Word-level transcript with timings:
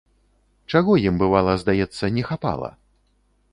Чаго 0.73 0.95
ім, 1.09 1.19
бывала, 1.23 1.53
здаецца, 1.63 2.11
не 2.19 2.27
хапала? 2.31 2.69